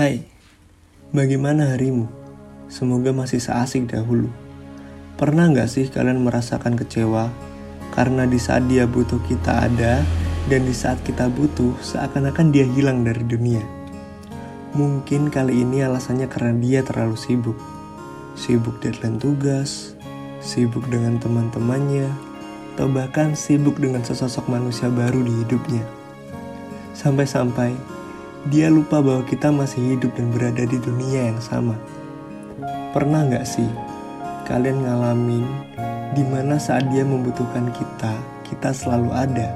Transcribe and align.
Hai, 0.00 0.24
bagaimana 1.12 1.76
harimu? 1.76 2.08
Semoga 2.72 3.12
masih 3.12 3.36
seasik 3.36 3.92
dahulu. 3.92 4.32
Pernah 5.20 5.52
nggak 5.52 5.68
sih 5.68 5.92
kalian 5.92 6.24
merasakan 6.24 6.72
kecewa 6.72 7.28
karena 7.92 8.24
di 8.24 8.40
saat 8.40 8.64
dia 8.64 8.88
butuh 8.88 9.20
kita 9.28 9.68
ada 9.68 10.00
dan 10.48 10.64
di 10.64 10.72
saat 10.72 10.96
kita 11.04 11.28
butuh 11.28 11.76
seakan-akan 11.84 12.48
dia 12.48 12.64
hilang 12.64 13.04
dari 13.04 13.20
dunia? 13.28 13.60
Mungkin 14.72 15.28
kali 15.28 15.60
ini 15.68 15.84
alasannya 15.84 16.32
karena 16.32 16.56
dia 16.56 16.80
terlalu 16.80 17.20
sibuk. 17.20 17.60
Sibuk 18.40 18.80
deadline 18.80 19.20
tugas, 19.20 20.00
sibuk 20.40 20.88
dengan 20.88 21.20
teman-temannya, 21.20 22.08
atau 22.72 22.88
bahkan 22.88 23.36
sibuk 23.36 23.76
dengan 23.76 24.00
sesosok 24.00 24.48
manusia 24.48 24.88
baru 24.88 25.20
di 25.20 25.44
hidupnya. 25.44 25.84
Sampai-sampai 26.96 27.99
dia 28.48 28.72
lupa 28.72 29.04
bahwa 29.04 29.20
kita 29.28 29.52
masih 29.52 29.96
hidup 29.96 30.16
dan 30.16 30.32
berada 30.32 30.64
di 30.64 30.80
dunia 30.80 31.28
yang 31.28 31.40
sama. 31.44 31.76
Pernah 32.96 33.28
nggak 33.28 33.44
sih 33.44 33.68
kalian 34.48 34.80
ngalamin 34.80 35.44
di 36.16 36.24
mana 36.24 36.56
saat 36.56 36.88
dia 36.88 37.04
membutuhkan 37.04 37.68
kita, 37.76 38.16
kita 38.48 38.72
selalu 38.72 39.12
ada. 39.12 39.48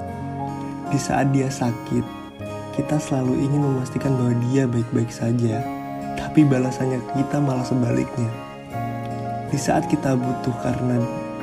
Di 0.93 1.01
saat 1.01 1.33
dia 1.33 1.49
sakit, 1.49 2.05
kita 2.77 3.01
selalu 3.01 3.49
ingin 3.49 3.65
memastikan 3.65 4.15
bahwa 4.21 4.37
dia 4.53 4.69
baik-baik 4.69 5.11
saja, 5.11 5.65
tapi 6.21 6.45
balasannya 6.45 7.01
kita 7.17 7.41
malah 7.41 7.65
sebaliknya. 7.65 8.29
Di 9.49 9.59
saat 9.59 9.89
kita 9.89 10.13
butuh 10.15 10.55
karena 10.61 11.01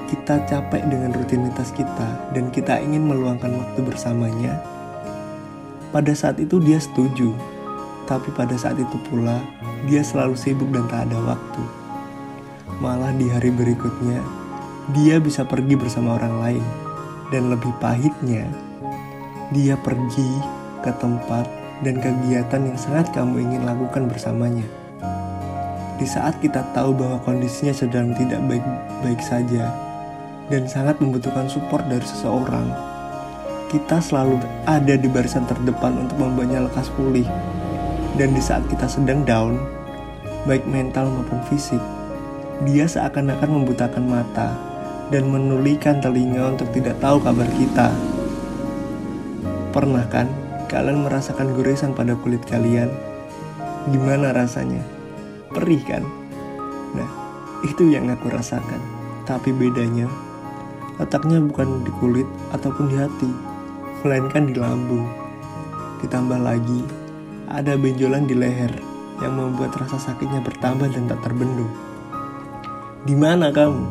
kita 0.08 0.44
capek 0.46 0.84
dengan 0.88 1.12
rutinitas 1.16 1.74
kita 1.74 2.32
dan 2.38 2.52
kita 2.54 2.80
ingin 2.80 3.08
meluangkan 3.08 3.52
waktu 3.52 3.80
bersamanya, 3.84 4.60
pada 5.92 6.16
saat 6.16 6.40
itu 6.40 6.58
dia 6.64 6.80
setuju, 6.80 7.36
tapi 8.08 8.32
pada 8.32 8.56
saat 8.56 8.80
itu 8.80 8.98
pula 9.12 9.44
dia 9.86 10.00
selalu 10.02 10.40
sibuk 10.40 10.72
dan 10.72 10.88
tak 10.88 11.12
ada 11.12 11.20
waktu. 11.36 11.64
Malah 12.80 13.14
di 13.14 13.28
hari 13.28 13.52
berikutnya, 13.52 14.24
dia 14.96 15.22
bisa 15.22 15.46
pergi 15.46 15.78
bersama 15.78 16.18
orang 16.18 16.36
lain. 16.42 16.66
Dan 17.32 17.48
lebih 17.48 17.72
pahitnya, 17.80 18.44
dia 19.56 19.80
pergi 19.80 20.32
ke 20.84 20.92
tempat 21.00 21.48
dan 21.80 21.96
kegiatan 22.00 22.62
yang 22.68 22.76
sangat 22.76 23.08
kamu 23.16 23.48
ingin 23.48 23.64
lakukan 23.64 24.08
bersamanya. 24.12 24.68
Di 25.96 26.04
saat 26.04 26.36
kita 26.44 26.66
tahu 26.76 26.92
bahwa 26.92 27.24
kondisinya 27.24 27.72
sedang 27.72 28.12
tidak 28.18 28.42
baik-baik 28.50 29.22
saja 29.24 29.72
dan 30.52 30.68
sangat 30.68 31.00
membutuhkan 31.00 31.48
support 31.48 31.88
dari 31.88 32.04
seseorang, 32.04 32.91
kita 33.72 34.04
selalu 34.04 34.36
ada 34.68 35.00
di 35.00 35.08
barisan 35.08 35.48
terdepan 35.48 35.96
untuk 35.96 36.20
membuatnya 36.20 36.68
lekas 36.68 36.92
pulih. 36.92 37.24
Dan 38.20 38.36
di 38.36 38.44
saat 38.44 38.68
kita 38.68 38.84
sedang 38.92 39.24
down, 39.24 39.56
baik 40.44 40.68
mental 40.68 41.08
maupun 41.08 41.40
fisik, 41.48 41.80
dia 42.68 42.84
seakan-akan 42.84 43.48
membutakan 43.48 44.12
mata 44.12 44.52
dan 45.08 45.32
menulikan 45.32 46.04
telinga 46.04 46.52
untuk 46.52 46.68
tidak 46.76 47.00
tahu 47.00 47.24
kabar 47.24 47.48
kita. 47.56 47.88
Pernah 49.72 50.04
kan 50.12 50.28
kalian 50.68 51.08
merasakan 51.08 51.56
goresan 51.56 51.96
pada 51.96 52.20
kulit 52.20 52.44
kalian? 52.52 52.92
Gimana 53.88 54.36
rasanya? 54.36 54.84
Perih 55.48 55.80
kan? 55.88 56.04
Nah, 56.92 57.10
itu 57.64 57.88
yang 57.88 58.12
aku 58.12 58.28
rasakan. 58.28 58.84
Tapi 59.24 59.56
bedanya, 59.56 60.12
letaknya 61.00 61.40
bukan 61.40 61.88
di 61.88 61.92
kulit 62.04 62.28
ataupun 62.52 62.92
di 62.92 63.00
hati, 63.00 63.51
melainkan 64.02 64.50
di 64.50 64.58
lambung. 64.58 65.06
Ditambah 66.02 66.42
lagi, 66.42 66.82
ada 67.46 67.78
benjolan 67.78 68.26
di 68.26 68.34
leher 68.34 68.74
yang 69.22 69.38
membuat 69.38 69.78
rasa 69.78 70.02
sakitnya 70.02 70.42
bertambah 70.42 70.90
dan 70.90 71.06
tak 71.06 71.22
terbendung. 71.22 71.70
Di 73.06 73.14
mana 73.14 73.54
kamu? 73.54 73.86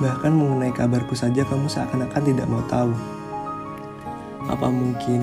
Bahkan 0.00 0.32
mengenai 0.32 0.72
kabarku 0.72 1.12
saja 1.12 1.44
kamu 1.44 1.68
seakan-akan 1.68 2.22
tidak 2.24 2.46
mau 2.48 2.64
tahu. 2.70 2.92
Apa 4.48 4.72
mungkin 4.72 5.20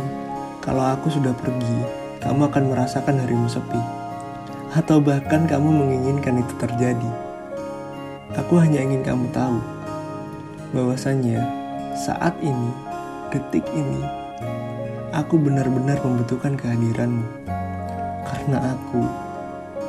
kalau 0.61 0.85
aku 0.85 1.09
sudah 1.09 1.33
pergi, 1.33 1.79
kamu 2.21 2.49
akan 2.49 2.63
merasakan 2.73 3.21
harimu 3.21 3.49
sepi? 3.49 3.81
Atau 4.75 5.01
bahkan 5.01 5.49
kamu 5.49 5.69
menginginkan 5.71 6.41
itu 6.41 6.53
terjadi? 6.61 7.11
Aku 8.35 8.59
hanya 8.59 8.83
ingin 8.83 9.01
kamu 9.01 9.31
tahu 9.31 9.57
bahwasannya 10.75 11.39
saat 11.95 12.35
ini 12.43 12.69
detik 13.35 13.67
ini, 13.75 13.99
aku 15.11 15.35
benar-benar 15.35 15.99
membutuhkan 15.99 16.55
kehadiranmu. 16.55 17.27
Karena 18.23 18.71
aku 18.71 19.03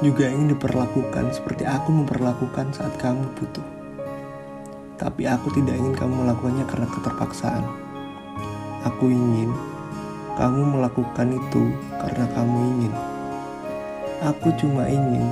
juga 0.03 0.27
ingin 0.27 0.59
diperlakukan 0.59 1.31
seperti 1.31 1.63
aku 1.63 1.95
memperlakukan 1.95 2.75
saat 2.75 2.91
kamu 2.99 3.23
butuh. 3.39 3.63
Tapi 4.99 5.31
aku 5.31 5.55
tidak 5.55 5.79
ingin 5.79 5.95
kamu 5.95 6.27
melakukannya 6.27 6.67
karena 6.67 6.89
keterpaksaan. 6.91 7.65
Aku 8.83 9.07
ingin 9.07 9.55
kamu 10.35 10.67
melakukan 10.67 11.39
itu 11.39 11.63
karena 12.03 12.27
kamu 12.35 12.57
ingin. 12.75 12.95
Aku 14.27 14.51
cuma 14.59 14.91
ingin 14.91 15.31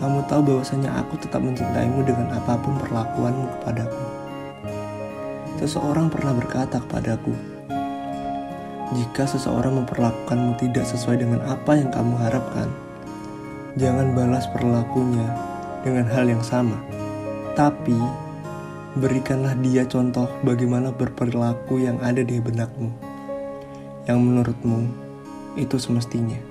kamu 0.00 0.24
tahu 0.32 0.40
bahwasanya 0.48 0.96
aku 0.96 1.20
tetap 1.20 1.44
mencintaimu 1.44 2.00
dengan 2.08 2.32
apa 2.32 2.56
pun 2.56 2.72
perlakuanmu 2.80 3.46
kepadaku. 3.60 4.04
Seseorang 5.60 6.08
pernah 6.08 6.32
berkata 6.32 6.80
kepadaku, 6.80 7.36
jika 8.90 9.22
seseorang 9.22 9.78
memperlakukanmu 9.82 10.58
tidak 10.58 10.82
sesuai 10.82 11.22
dengan 11.22 11.40
apa 11.46 11.78
yang 11.78 11.94
kamu 11.94 12.14
harapkan, 12.18 12.66
jangan 13.78 14.10
balas 14.18 14.50
perilakunya 14.50 15.26
dengan 15.86 16.10
hal 16.10 16.26
yang 16.26 16.42
sama. 16.42 16.74
Tapi, 17.54 17.94
berikanlah 18.98 19.54
dia 19.62 19.86
contoh 19.86 20.26
bagaimana 20.42 20.90
berperilaku 20.90 21.86
yang 21.86 22.02
ada 22.02 22.26
di 22.26 22.42
benakmu, 22.42 22.90
yang 24.10 24.18
menurutmu 24.18 24.90
itu 25.54 25.78
semestinya. 25.78 26.49